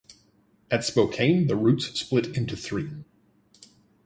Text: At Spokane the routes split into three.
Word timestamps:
At 0.71 0.83
Spokane 0.83 1.45
the 1.45 1.55
routes 1.55 1.99
split 1.99 2.35
into 2.35 2.57
three. 2.57 2.89